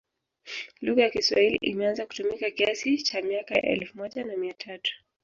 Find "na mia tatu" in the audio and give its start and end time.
4.23-4.91